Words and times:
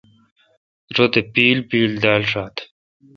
رت 0.95 1.13
اے° 1.17 1.21
پیل 1.33 1.57
پیل 1.69 1.91
دال۔ 2.03 2.21
شات۔ 2.31 2.55